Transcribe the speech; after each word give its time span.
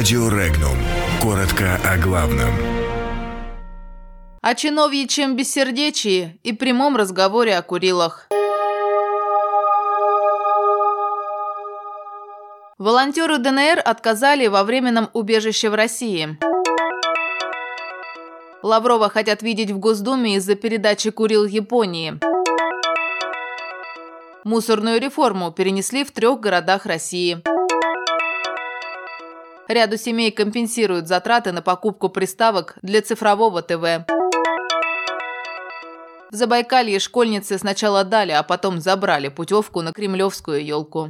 Радио 0.00 0.30
Регнум. 0.30 0.78
Коротко 1.20 1.78
о 1.84 1.98
главном. 1.98 2.48
О 4.40 4.54
чиновьичьем 4.54 5.36
бессердечии 5.36 6.40
и 6.42 6.54
прямом 6.54 6.96
разговоре 6.96 7.54
о 7.54 7.60
Курилах. 7.60 8.26
Волонтеры 12.78 13.36
ДНР 13.36 13.82
отказали 13.84 14.46
во 14.46 14.64
временном 14.64 15.10
убежище 15.12 15.68
в 15.68 15.74
России. 15.74 16.38
Лаврова 18.62 19.10
хотят 19.10 19.42
видеть 19.42 19.70
в 19.70 19.78
Госдуме 19.78 20.36
из-за 20.36 20.54
передачи 20.54 21.10
Курил 21.10 21.44
Японии. 21.44 22.18
Мусорную 24.44 24.98
реформу 24.98 25.52
перенесли 25.52 26.04
в 26.04 26.10
трех 26.12 26.40
городах 26.40 26.86
России. 26.86 27.42
Ряду 29.70 29.96
семей 29.96 30.32
компенсируют 30.32 31.06
затраты 31.06 31.52
на 31.52 31.62
покупку 31.62 32.08
приставок 32.08 32.74
для 32.82 33.02
цифрового 33.02 33.62
ТВ. 33.62 34.04
В 36.28 36.34
Забайкалье 36.34 36.98
школьницы 36.98 37.56
сначала 37.56 38.02
дали, 38.02 38.32
а 38.32 38.42
потом 38.42 38.80
забрали 38.80 39.28
путевку 39.28 39.82
на 39.82 39.92
кремлевскую 39.92 40.64
елку. 40.64 41.08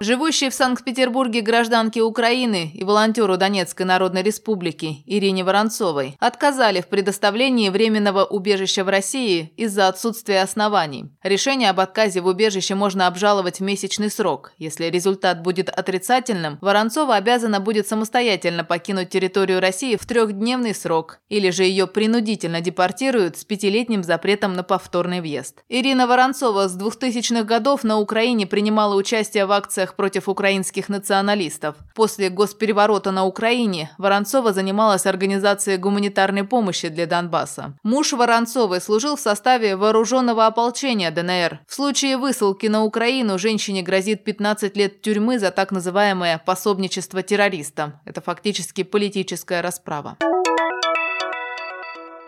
Живущей 0.00 0.48
в 0.48 0.54
Санкт-Петербурге 0.54 1.40
гражданке 1.40 2.02
Украины 2.02 2.70
и 2.72 2.84
волонтеру 2.84 3.36
Донецкой 3.36 3.84
Народной 3.84 4.22
Республики 4.22 5.02
Ирине 5.06 5.42
Воронцовой 5.42 6.16
отказали 6.20 6.80
в 6.80 6.86
предоставлении 6.86 7.68
временного 7.68 8.24
убежища 8.24 8.84
в 8.84 8.88
России 8.88 9.52
из-за 9.56 9.88
отсутствия 9.88 10.42
оснований. 10.42 11.06
Решение 11.24 11.70
об 11.70 11.80
отказе 11.80 12.20
в 12.20 12.26
убежище 12.26 12.76
можно 12.76 13.08
обжаловать 13.08 13.58
в 13.58 13.64
месячный 13.64 14.08
срок. 14.08 14.52
Если 14.56 14.84
результат 14.84 15.42
будет 15.42 15.68
отрицательным, 15.68 16.58
Воронцова 16.60 17.16
обязана 17.16 17.58
будет 17.58 17.88
самостоятельно 17.88 18.62
покинуть 18.62 19.10
территорию 19.10 19.58
России 19.58 19.96
в 19.96 20.06
трехдневный 20.06 20.76
срок, 20.76 21.18
или 21.28 21.50
же 21.50 21.64
ее 21.64 21.88
принудительно 21.88 22.60
депортируют 22.60 23.36
с 23.36 23.44
пятилетним 23.44 24.04
запретом 24.04 24.52
на 24.52 24.62
повторный 24.62 25.20
въезд. 25.20 25.64
Ирина 25.68 26.06
Воронцова 26.06 26.68
с 26.68 26.78
2000-х 26.78 27.42
годов 27.42 27.82
на 27.82 27.98
Украине 27.98 28.46
принимала 28.46 28.94
участие 28.94 29.44
в 29.44 29.50
акциях 29.50 29.87
акциях 29.88 29.94
против 29.96 30.28
украинских 30.28 30.88
националистов. 30.88 31.76
После 31.94 32.30
госпереворота 32.30 33.12
на 33.12 33.24
Украине 33.24 33.90
Воронцова 33.98 34.52
занималась 34.52 35.06
организацией 35.06 35.78
гуманитарной 35.78 36.44
помощи 36.44 36.88
для 36.88 37.06
Донбасса. 37.06 37.74
Муж 37.82 38.12
Воронцовой 38.12 38.80
служил 38.80 39.16
в 39.16 39.20
составе 39.20 39.76
вооруженного 39.76 40.46
ополчения 40.46 41.10
ДНР. 41.10 41.60
В 41.66 41.74
случае 41.74 42.16
высылки 42.16 42.68
на 42.68 42.84
Украину 42.84 43.38
женщине 43.38 43.82
грозит 43.82 44.24
15 44.24 44.76
лет 44.76 45.02
тюрьмы 45.02 45.38
за 45.38 45.50
так 45.50 45.72
называемое 45.72 46.38
пособничество 46.38 47.22
террористам. 47.22 47.92
Это 48.04 48.20
фактически 48.20 48.84
политическая 48.84 49.62
расправа. 49.62 50.16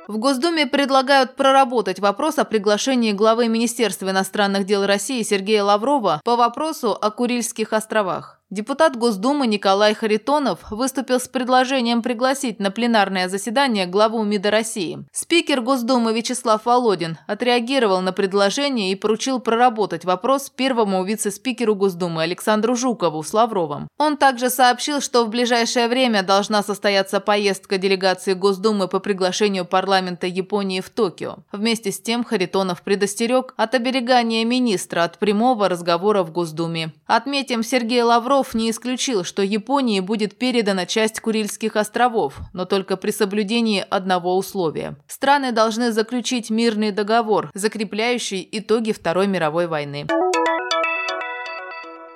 В 0.09 0.19
Госдуме 0.19 0.67
предлагают 0.67 1.37
проработать 1.37 2.01
вопрос 2.01 2.39
о 2.39 2.45
приглашении 2.45 3.13
главы 3.13 3.49
Министерства 3.49 4.11
иностранных 4.11 4.67
дел 4.67 4.85
России 4.85 5.23
Сергея 5.23 5.63
Лаврова 5.63 6.21
по 6.25 6.37
вопросу 6.37 6.93
о 6.93 7.11
Курильских 7.11 7.73
островах. 7.73 8.40
Депутат 8.53 8.97
Госдумы 8.97 9.47
Николай 9.47 9.95
Харитонов 9.95 10.73
выступил 10.73 11.21
с 11.21 11.29
предложением 11.29 12.03
пригласить 12.03 12.59
на 12.59 12.73
пленарное 12.73 13.29
заседание 13.29 13.87
главу 13.87 14.25
МИДа 14.25 14.51
России. 14.51 15.07
Спикер 15.13 15.61
Госдумы 15.61 16.13
Вячеслав 16.13 16.67
Володин 16.67 17.17
отреагировал 17.29 18.01
на 18.01 18.11
предложение 18.13 18.91
и 18.91 18.97
поручил 18.97 19.39
проработать 19.39 20.05
вопрос 20.05 20.51
первому 20.51 21.05
вице-спикеру 21.05 21.77
Госдумы 21.77 22.25
Александру 22.25 22.75
Жукову 22.75 23.23
с 23.23 23.33
Лавровым. 23.33 23.87
Он 23.99 24.17
также 24.17 24.51
сообщил, 24.51 25.01
что 25.01 25.25
в 25.25 25.29
ближайшее 25.29 25.87
время 25.87 26.25
должна 26.25 26.65
состояться 26.65 27.21
поездка 27.21 27.79
делегации 27.79 28.33
Госдумы 28.33 28.89
по 28.89 28.99
приглашению 28.99 29.65
парламента 29.65 30.27
Японии 30.27 30.81
в 30.81 30.91
Токио. 30.91 31.37
Вместе 31.53 31.93
с 31.93 32.01
тем 32.01 32.25
Харитонов 32.25 32.83
предостерег 32.83 33.55
от 33.57 33.77
оберегания 33.77 34.45
министра 34.45 35.05
от 35.05 35.19
прямого 35.19 35.69
разговора 35.69 36.25
в 36.25 36.33
Госдуме. 36.33 36.93
Отметим, 37.07 37.63
Сергей 37.63 38.03
Лавров 38.03 38.40
Лавров 38.41 38.55
не 38.55 38.71
исключил, 38.71 39.23
что 39.23 39.43
Японии 39.43 40.01
будет 40.01 40.39
передана 40.39 40.87
часть 40.87 41.21
Курильских 41.21 41.77
островов, 41.77 42.39
но 42.55 42.65
только 42.65 42.97
при 42.97 43.11
соблюдении 43.11 43.85
одного 43.91 44.35
условия. 44.39 44.97
Страны 45.09 45.53
должны 45.53 45.93
заключить 45.93 46.49
мирный 46.49 46.91
договор, 46.91 47.51
закрепляющий 47.53 48.49
итоги 48.51 48.93
Второй 48.93 49.27
мировой 49.27 49.67
войны. 49.67 50.07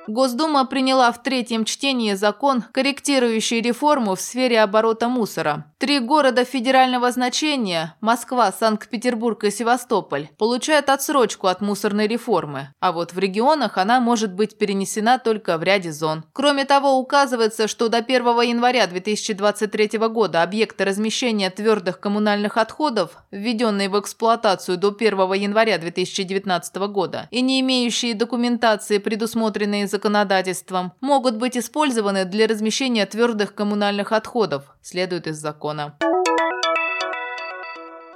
Госдума 0.06 0.64
приняла 0.66 1.12
в 1.12 1.22
третьем 1.22 1.66
чтении 1.66 2.14
закон, 2.14 2.64
корректирующий 2.72 3.60
реформу 3.60 4.14
в 4.14 4.20
сфере 4.20 4.62
оборота 4.62 5.08
мусора. 5.08 5.73
Три 5.84 5.98
города 5.98 6.46
федерального 6.46 7.12
значения– 7.12 7.94
Москва, 8.00 8.50
Санкт-Петербург 8.52 9.44
и 9.44 9.50
Севастополь– 9.50 10.30
получают 10.38 10.88
отсрочку 10.88 11.46
от 11.46 11.60
мусорной 11.60 12.06
реформы, 12.06 12.70
а 12.80 12.90
вот 12.90 13.12
в 13.12 13.18
регионах 13.18 13.76
она 13.76 14.00
может 14.00 14.32
быть 14.32 14.56
перенесена 14.56 15.18
только 15.18 15.58
в 15.58 15.62
ряде 15.62 15.92
зон. 15.92 16.24
Кроме 16.32 16.64
того, 16.64 16.96
указывается, 16.96 17.68
что 17.68 17.90
до 17.90 17.98
1 17.98 18.24
января 18.40 18.86
2023 18.86 19.98
года 20.08 20.42
объекты 20.42 20.86
размещения 20.86 21.50
твердых 21.50 22.00
коммунальных 22.00 22.56
отходов, 22.56 23.18
введенные 23.30 23.90
в 23.90 24.00
эксплуатацию 24.00 24.78
до 24.78 24.88
1 24.88 25.34
января 25.34 25.76
2019 25.76 26.76
года 26.76 27.28
и 27.30 27.42
не 27.42 27.60
имеющие 27.60 28.14
документации, 28.14 28.96
предусмотренные 28.96 29.86
законодательством, 29.86 30.94
могут 31.02 31.36
быть 31.36 31.58
использованы 31.58 32.24
для 32.24 32.46
размещения 32.46 33.04
твердых 33.04 33.54
коммунальных 33.54 34.12
отходов, 34.12 34.74
следует 34.80 35.26
из 35.26 35.36
закона. 35.36 35.73
сезона. 35.74 36.13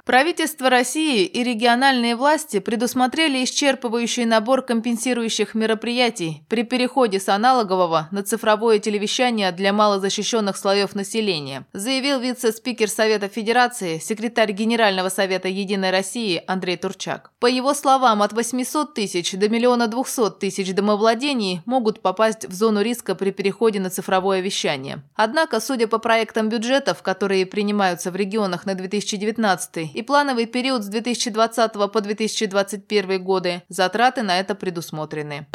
Правительство 0.05 0.69
России 0.69 1.25
и 1.25 1.43
региональные 1.43 2.15
власти 2.15 2.59
предусмотрели 2.59 3.43
исчерпывающий 3.43 4.25
набор 4.25 4.61
компенсирующих 4.61 5.53
мероприятий 5.53 6.43
при 6.47 6.63
переходе 6.63 7.19
с 7.19 7.29
аналогового 7.29 8.07
на 8.11 8.23
цифровое 8.23 8.79
телевещание 8.79 9.51
для 9.51 9.73
малозащищенных 9.73 10.57
слоев 10.57 10.95
населения, 10.95 11.65
заявил 11.73 12.19
вице-спикер 12.19 12.89
Совета 12.89 13.27
Федерации, 13.27 13.99
секретарь 13.99 14.51
Генерального 14.51 15.09
совета 15.09 15.47
Единой 15.47 15.91
России 15.91 16.43
Андрей 16.47 16.77
Турчак. 16.77 17.31
По 17.39 17.45
его 17.45 17.73
словам, 17.73 18.21
от 18.21 18.33
800 18.33 18.93
тысяч 18.93 19.33
до 19.33 19.49
миллиона 19.49 19.87
200 19.87 20.39
тысяч 20.39 20.73
домовладений 20.73 21.61
могут 21.65 22.01
попасть 22.01 22.45
в 22.45 22.53
зону 22.53 22.81
риска 22.81 23.15
при 23.15 23.31
переходе 23.31 23.79
на 23.79 23.89
цифровое 23.89 24.41
вещание. 24.41 25.03
Однако, 25.15 25.59
судя 25.59 25.87
по 25.87 25.99
проектам 25.99 26.49
бюджетов, 26.49 27.03
которые 27.03 27.45
принимаются 27.45 28.11
в 28.11 28.15
регионах 28.15 28.65
на 28.65 28.75
2019 28.75 29.91
и 29.99 30.01
плановый 30.01 30.45
период 30.45 30.83
с 30.83 30.87
2020 30.87 31.73
по 31.91 32.01
2021 32.01 33.21
годы, 33.21 33.63
затраты 33.67 34.23
на 34.23 34.39
это 34.39 34.55
предусмотрены. 34.55 35.45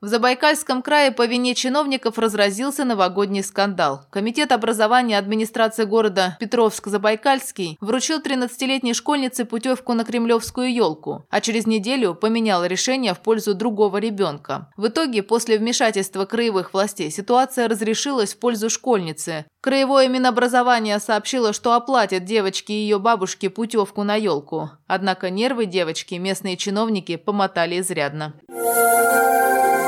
В 0.00 0.06
Забайкальском 0.06 0.80
крае 0.80 1.12
по 1.12 1.26
вине 1.26 1.54
чиновников 1.54 2.18
разразился 2.18 2.86
новогодний 2.86 3.42
скандал. 3.42 4.06
Комитет 4.08 4.50
образования 4.50 5.18
администрации 5.18 5.84
города 5.84 6.38
Петровск-Забайкальский 6.40 7.76
вручил 7.82 8.20
13-летней 8.20 8.94
школьнице 8.94 9.44
путевку 9.44 9.92
на 9.92 10.06
кремлевскую 10.06 10.72
елку, 10.72 11.26
а 11.28 11.42
через 11.42 11.66
неделю 11.66 12.14
поменял 12.14 12.64
решение 12.64 13.12
в 13.12 13.20
пользу 13.20 13.52
другого 13.52 13.98
ребенка. 13.98 14.72
В 14.78 14.88
итоге, 14.88 15.22
после 15.22 15.58
вмешательства 15.58 16.24
краевых 16.24 16.72
властей, 16.72 17.10
ситуация 17.10 17.68
разрешилась 17.68 18.32
в 18.32 18.38
пользу 18.38 18.70
школьницы. 18.70 19.44
Краевое 19.60 20.08
Минобразование 20.08 20.98
сообщило, 20.98 21.52
что 21.52 21.74
оплатит 21.74 22.24
девочке 22.24 22.72
и 22.72 22.76
ее 22.76 22.98
бабушке 22.98 23.50
путевку 23.50 24.02
на 24.04 24.14
елку. 24.14 24.70
Однако 24.86 25.28
нервы 25.28 25.66
девочки 25.66 26.14
местные 26.14 26.56
чиновники 26.56 27.16
помотали 27.16 27.80
изрядно. 27.80 28.32